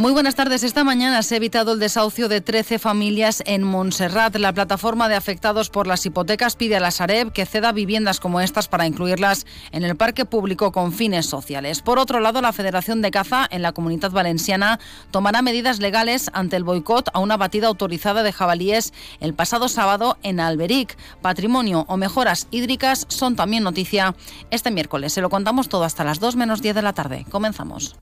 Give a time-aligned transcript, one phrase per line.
[0.00, 0.62] Muy buenas tardes.
[0.62, 4.34] Esta mañana se ha evitado el desahucio de 13 familias en Montserrat.
[4.36, 8.40] La plataforma de afectados por las hipotecas pide a la Sareb que ceda viviendas como
[8.40, 11.82] estas para incluirlas en el parque público con fines sociales.
[11.82, 16.56] Por otro lado, la Federación de Caza en la Comunidad Valenciana tomará medidas legales ante
[16.56, 20.96] el boicot a una batida autorizada de jabalíes el pasado sábado en Alberic.
[21.20, 24.14] Patrimonio o mejoras hídricas son también noticia
[24.50, 25.12] este miércoles.
[25.12, 27.26] Se lo contamos todo hasta las 2 menos 10 de la tarde.
[27.30, 27.96] Comenzamos.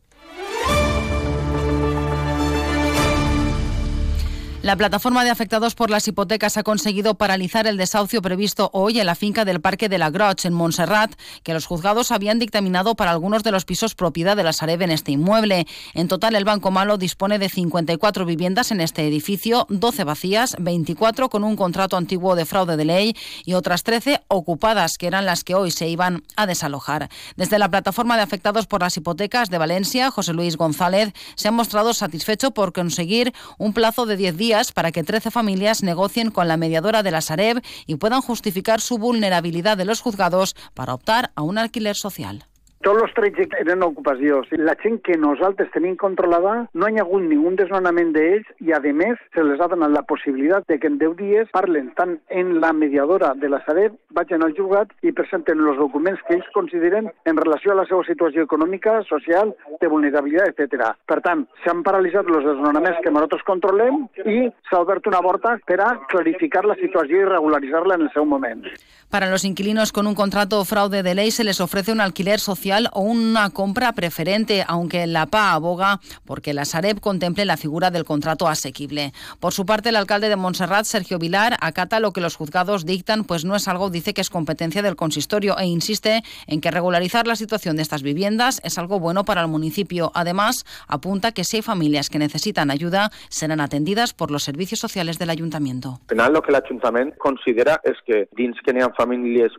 [4.68, 9.06] La plataforma de afectados por las hipotecas ha conseguido paralizar el desahucio previsto hoy en
[9.06, 11.10] la finca del Parque de la Groch, en Montserrat,
[11.42, 14.90] que los juzgados habían dictaminado para algunos de los pisos propiedad de la Sareb en
[14.90, 15.66] este inmueble.
[15.94, 21.30] En total, el Banco Malo dispone de 54 viviendas en este edificio, 12 vacías, 24
[21.30, 25.44] con un contrato antiguo de fraude de ley y otras 13 ocupadas, que eran las
[25.44, 27.08] que hoy se iban a desalojar.
[27.36, 31.52] Desde la plataforma de afectados por las hipotecas de Valencia, José Luis González se ha
[31.52, 36.48] mostrado satisfecho por conseguir un plazo de 10 días para que 13 familias negocien con
[36.48, 41.30] la mediadora de la Sareb y puedan justificar su vulnerabilidad de los juzgados para optar
[41.36, 42.44] a un alquiler social.
[42.78, 44.44] Tots els trets eren ocupació.
[44.62, 48.78] La gent que nosaltres tenim controlada no hi ha hagut ningú desnonament d'ells i, a
[48.94, 52.60] més, se les ha donat la possibilitat de que en 10 dies parlen tant en
[52.62, 57.10] la mediadora de la Sareb, vagin al jugat i presenten els documents que ells consideren
[57.26, 60.92] en relació a la seva situació econòmica, social, de vulnerabilitat, etc.
[61.10, 65.80] Per tant, s'han paralitzat els desnonaments que nosaltres controlem i s'ha obert una porta per
[65.82, 68.62] a clarificar la situació i regularitzar-la en el seu moment.
[69.10, 72.67] Para los inquilinos con un contrato fraude de ley se les ofrece un alquiler social
[72.92, 78.04] o una compra preferente, aunque la PA aboga porque la Sareb contemple la figura del
[78.04, 79.12] contrato asequible.
[79.40, 83.24] Por su parte, el alcalde de Montserrat, Sergio Vilar, acata lo que los juzgados dictan,
[83.24, 87.26] pues no es algo, dice que es competencia del consistorio e insiste en que regularizar
[87.26, 90.10] la situación de estas viviendas es algo bueno para el municipio.
[90.14, 95.18] Además, apunta que si hay familias que necesitan ayuda, serán atendidas por los servicios sociales
[95.18, 96.00] del ayuntamiento.
[96.08, 98.72] Al final, lo que el ayuntamiento considera es que dins que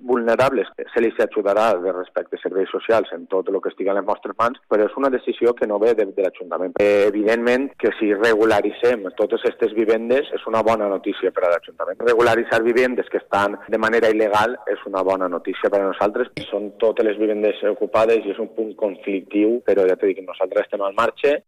[0.01, 3.95] vulnerables se li ajudarà de respecte a serveis socials en tot el que estigui a
[3.97, 6.75] les nostres mans, però és una decisió que no ve de, de l'Ajuntament.
[6.83, 12.01] Eh, evidentment que si regularitzem totes aquestes vivendes és una bona notícia per a l'Ajuntament.
[12.07, 16.33] Regularitzar vivendes que estan de manera il·legal és una bona notícia per a nosaltres.
[16.49, 20.27] Són totes les vivendes ocupades i és un punt conflictiu, però ja t'he dit que
[20.27, 21.39] nosaltres estem al marge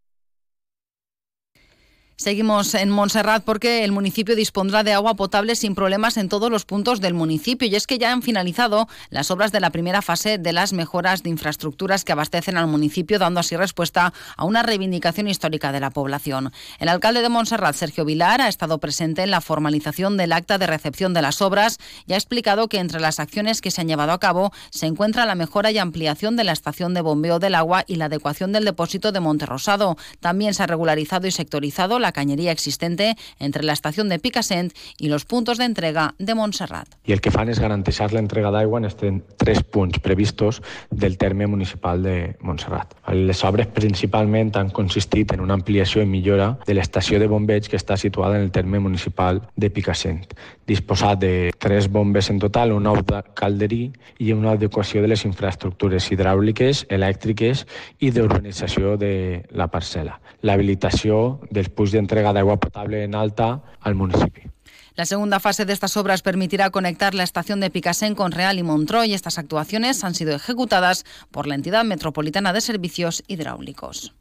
[2.22, 6.66] Seguimos en Montserrat porque el municipio dispondrá de agua potable sin problemas en todos los
[6.66, 10.38] puntos del municipio y es que ya han finalizado las obras de la primera fase
[10.38, 15.28] de las mejoras de infraestructuras que abastecen al municipio, dando así respuesta a una reivindicación
[15.28, 16.52] histórica de la población.
[16.78, 20.68] El alcalde de Montserrat, Sergio Vilar, ha estado presente en la formalización del acta de
[20.68, 24.12] recepción de las obras y ha explicado que entre las acciones que se han llevado
[24.12, 27.84] a cabo se encuentra la mejora y ampliación de la estación de bombeo del agua
[27.88, 29.98] y la adecuación del depósito de Monterrosado.
[30.20, 35.10] También se ha regularizado y sectorizado la cañería existente entre la estación de Picassent i
[35.10, 36.88] los puntos d'entrega de Montserrat.
[37.06, 41.18] I el que fan és garantir la entrega d'aigua en estos tres punts previstos del
[41.18, 42.96] terme municipal de Montserrat.
[43.14, 47.78] Les obres principalment han consistit en una ampliació i millora de l'estació de bombeig que
[47.78, 50.26] està situada en el terme municipal de Picassent,
[50.68, 53.02] disposat de tres bombes en total, un nou
[53.36, 57.66] calderí i una adequació de les infraestructures hidràuliques, elèctriques
[58.00, 60.20] i d'urbanització de la parcel·la.
[60.42, 64.52] L'habilitació dels punts entrega de agua potable en alta al municipio.
[64.96, 68.64] La segunda fase de estas obras permitirá conectar la estación de Picasen con Real y
[68.64, 69.14] Montroy.
[69.14, 74.14] Estas actuaciones han sido ejecutadas por la entidad metropolitana de servicios hidráulicos.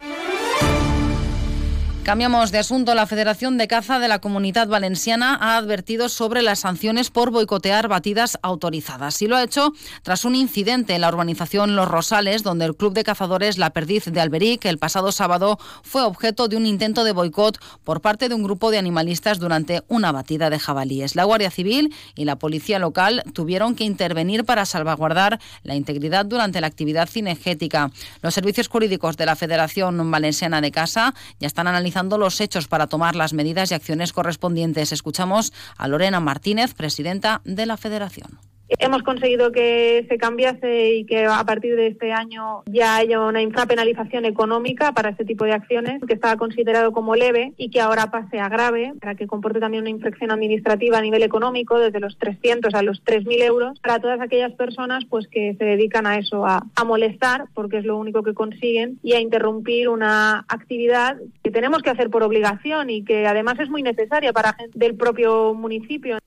[2.02, 2.94] Cambiamos de asunto.
[2.94, 7.88] La Federación de Caza de la Comunidad Valenciana ha advertido sobre las sanciones por boicotear
[7.88, 9.20] batidas autorizadas.
[9.20, 12.94] Y lo ha hecho tras un incidente en la urbanización Los Rosales, donde el Club
[12.94, 17.12] de Cazadores La Perdiz de Alberic el pasado sábado fue objeto de un intento de
[17.12, 21.14] boicot por parte de un grupo de animalistas durante una batida de jabalíes.
[21.14, 26.62] La Guardia Civil y la Policía Local tuvieron que intervenir para salvaguardar la integridad durante
[26.62, 27.90] la actividad cinegética.
[28.22, 32.86] Los servicios jurídicos de la Federación Valenciana de Caza ya están analizando los hechos para
[32.86, 34.92] tomar las medidas y acciones correspondientes.
[34.92, 38.49] Escuchamos a Lorena Martínez, presidenta de la Federación.
[38.78, 43.42] Hemos conseguido que se cambiase y que a partir de este año ya haya una
[43.42, 48.10] infrapenalización económica para este tipo de acciones, que estaba considerado como leve y que ahora
[48.10, 52.16] pase a grave, para que comporte también una infracción administrativa a nivel económico, desde los
[52.18, 56.46] 300 a los 3.000 euros, para todas aquellas personas pues que se dedican a eso,
[56.46, 61.82] a, molestar, porque es lo único que consiguen, y a interrumpir una actividad que tenemos
[61.82, 66.18] que hacer por obligación y que además es muy necesaria para gente del propio municipio.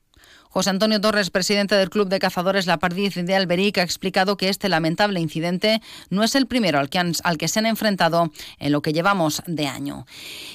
[0.53, 4.49] José Antonio Torres, presidente del Club de Cazadores La Pardiz de Alberic, ha explicado que
[4.49, 8.71] este lamentable incidente no es el primero al que, al que se han enfrentado en
[8.71, 10.05] lo que llevamos de año.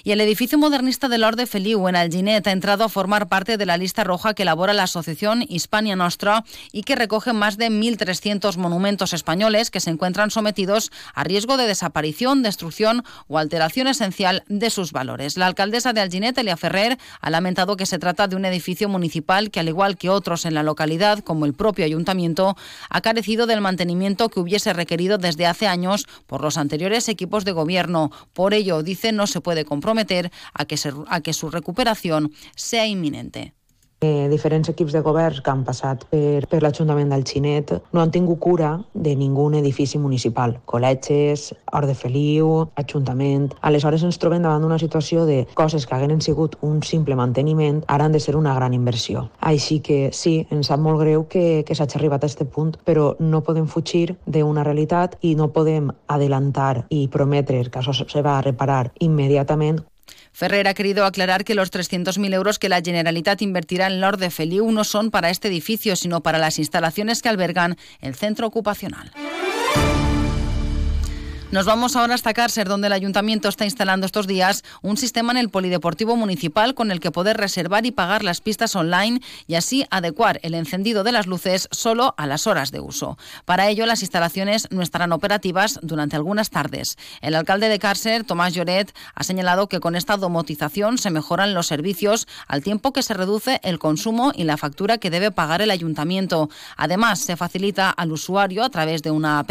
[0.05, 3.67] Y el edificio modernista del Orde Feliu en Alginet ha entrado a formar parte de
[3.67, 8.57] la lista roja que elabora la Asociación Hispania Nostra y que recoge más de 1.300
[8.57, 14.71] monumentos españoles que se encuentran sometidos a riesgo de desaparición, destrucción o alteración esencial de
[14.71, 15.37] sus valores.
[15.37, 19.51] La alcaldesa de Alginet, Elia Ferrer, ha lamentado que se trata de un edificio municipal
[19.51, 22.57] que, al igual que otros en la localidad, como el propio ayuntamiento,
[22.91, 27.53] ha carecido del mantenimiento que hubiese requerido desde hace años por los anteriores equipos de
[27.53, 28.11] gobierno.
[28.33, 30.77] Por ello, dice, no se puede comprometer a que,
[31.09, 33.55] a que su recuperación sea inminente.
[34.01, 38.13] Eh, diferents equips de governs que han passat per, per l'Ajuntament del Xinet no han
[38.15, 40.55] tingut cura de ningú edifici municipal.
[40.71, 43.49] Col·legis, Hort de Feliu, Ajuntament...
[43.61, 48.07] Aleshores ens trobem davant d'una situació de coses que hagueren sigut un simple manteniment, ara
[48.07, 49.27] han de ser una gran inversió.
[49.41, 53.17] Així que sí, ens sap molt greu que, que s'hagi arribat a aquest punt, però
[53.19, 58.39] no podem fugir d'una realitat i no podem adelantar i prometre que això se va
[58.39, 59.83] a reparar immediatament
[60.39, 64.31] Ferrer ha querido aclarar que los 300.000 euros que la Generalitat invertirá en Lord de
[64.31, 69.11] Feliu no son para este edificio, sino para las instalaciones que albergan el centro ocupacional.
[71.51, 75.39] Nos vamos ahora hasta Cárcer, donde el ayuntamiento está instalando estos días un sistema en
[75.39, 79.87] el polideportivo municipal con el que poder reservar y pagar las pistas online y así
[79.91, 83.17] adecuar el encendido de las luces solo a las horas de uso.
[83.47, 86.99] Para ello, las instalaciones no estarán operativas durante algunas tardes.
[87.23, 91.67] El alcalde de Cárcer, Tomás Lloret, ha señalado que con esta domotización se mejoran los
[91.67, 95.71] servicios al tiempo que se reduce el consumo y la factura que debe pagar el
[95.71, 96.51] ayuntamiento.
[96.77, 99.51] Además, se facilita al usuario a través de una app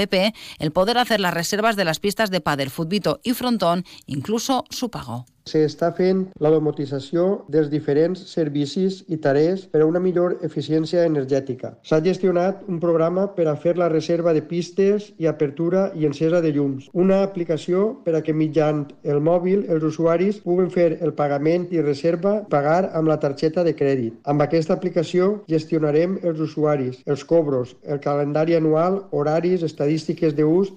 [0.60, 4.90] el poder hacer las reservas de las pistas de pádel, futbito i frontón, incluso su
[4.90, 5.26] pago.
[5.48, 7.24] S'està fent la domotització
[7.54, 11.72] dels diferents servicis i tarees per a una millor eficiència energètica.
[11.88, 16.42] S'ha gestionat un programa per a fer la reserva de pistes i apertura i encesa
[16.44, 16.90] de llums.
[16.92, 21.86] Una aplicació per a que mitjant el mòbil els usuaris puguen fer el pagament i
[21.86, 24.20] reserva pagar amb la targeta de crèdit.
[24.28, 30.76] Amb aquesta aplicació gestionarem els usuaris, els cobros, el calendari anual, horaris, estadístiques d'ús,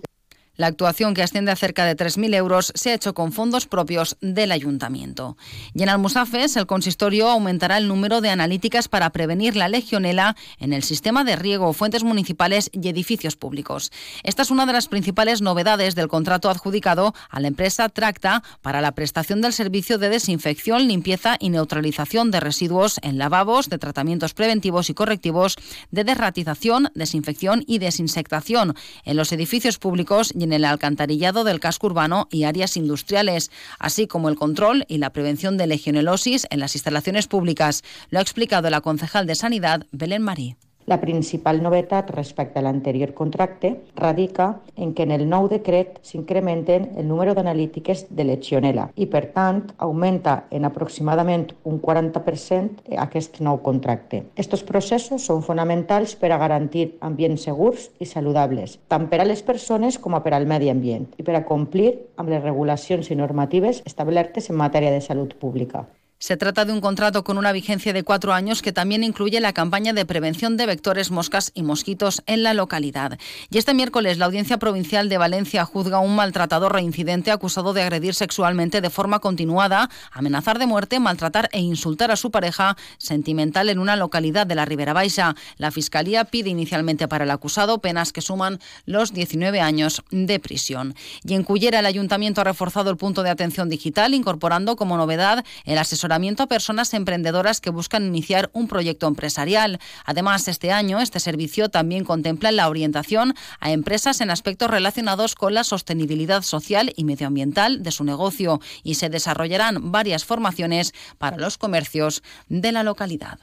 [0.61, 4.19] La actuación, que asciende a cerca de 3.000 euros, se ha hecho con fondos propios
[4.21, 5.39] del ayuntamiento.
[5.73, 10.75] Y en Almusafes, el consistorio aumentará el número de analíticas para prevenir la legionela en
[10.75, 13.91] el sistema de riego, fuentes municipales y edificios públicos.
[14.23, 18.83] Esta es una de las principales novedades del contrato adjudicado a la empresa Tracta para
[18.83, 24.35] la prestación del servicio de desinfección, limpieza y neutralización de residuos en lavabos, de tratamientos
[24.35, 25.57] preventivos y correctivos,
[25.91, 28.75] de derratización, desinfección y desinsectación
[29.07, 34.07] en los edificios públicos y en el alcantarillado del casco urbano y áreas industriales, así
[34.07, 37.83] como el control y la prevención de legionelosis en las instalaciones públicas.
[38.11, 40.57] Lo ha explicado la concejal de Sanidad, Belén Marí.
[40.91, 46.89] La principal novetat respecte a l'anterior contracte radica en que en el nou decret s'incrementen
[46.99, 53.61] el número d'analítiques de Legionella i, per tant, augmenta en aproximadament un 40% aquest nou
[53.63, 54.25] contracte.
[54.35, 59.47] Estos processos són fonamentals per a garantir ambients segurs i saludables, tant per a les
[59.47, 63.23] persones com a per al medi ambient i per a complir amb les regulacions i
[63.23, 65.87] normatives establertes en matèria de salut pública.
[66.23, 69.55] Se trata de un contrato con una vigencia de cuatro años que también incluye la
[69.55, 73.19] campaña de prevención de vectores, moscas y mosquitos en la localidad.
[73.49, 77.81] Y este miércoles la Audiencia Provincial de Valencia juzga a un maltratador reincidente acusado de
[77.81, 83.71] agredir sexualmente de forma continuada, amenazar de muerte, maltratar e insultar a su pareja sentimental
[83.71, 85.35] en una localidad de la Ribera Baixa.
[85.57, 90.95] La Fiscalía pide inicialmente para el acusado penas que suman los 19 años de prisión.
[91.25, 95.47] Y en Cullera el Ayuntamiento ha reforzado el punto de atención digital, incorporando como novedad
[95.65, 99.79] el asesor a personas emprendedoras que buscan iniciar un proyecto empresarial.
[100.05, 105.55] Además, este año este servicio también contempla la orientación a empresas en aspectos relacionados con
[105.55, 111.59] la sostenibilidad social y medioambiental de su negocio y se desarrollarán varias formaciones para los
[111.59, 113.39] comercios de la localidad.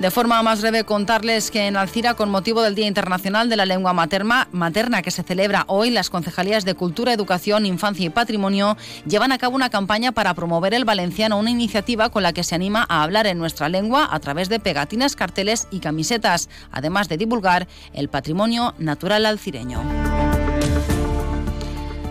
[0.00, 3.66] De forma más breve, contarles que en Alcira, con motivo del Día Internacional de la
[3.66, 8.78] Lengua Materna, materna que se celebra hoy, las concejalías de Cultura, Educación, Infancia y Patrimonio
[9.06, 12.54] llevan a cabo una campaña para promover el valenciano, una iniciativa con la que se
[12.54, 17.18] anima a hablar en nuestra lengua a través de pegatinas, carteles y camisetas, además de
[17.18, 19.99] divulgar el patrimonio natural alcireño.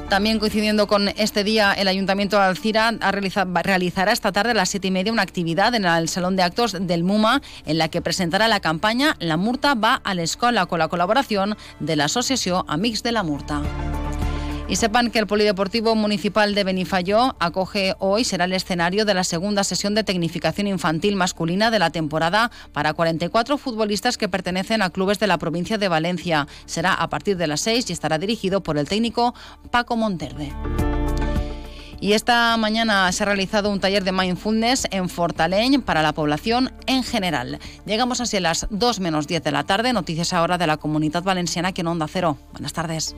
[0.09, 2.91] También coincidiendo con este día, el Ayuntamiento de Alcira
[3.61, 6.75] realizará esta tarde a las siete y media una actividad en el Salón de Actos
[6.81, 10.79] del MUMA en la que presentará la campaña La Murta va a la escuela con
[10.79, 13.61] la colaboración de la Asociación Amics de la Murta.
[14.69, 19.23] Y sepan que el Polideportivo Municipal de Benifayó acoge hoy, será el escenario de la
[19.23, 24.91] segunda sesión de tecnificación infantil masculina de la temporada para 44 futbolistas que pertenecen a
[24.91, 26.47] clubes de la provincia de Valencia.
[26.67, 29.33] Será a partir de las 6 y estará dirigido por el técnico
[29.71, 30.53] Paco Monterde.
[31.99, 36.71] Y esta mañana se ha realizado un taller de mindfulness en Fortaleñ para la población
[36.85, 37.57] en general.
[37.87, 39.93] Llegamos así a las 2 menos 10 de la tarde.
[39.93, 42.37] Noticias ahora de la comunidad valenciana que en Onda Cero.
[42.53, 43.15] Buenas tardes.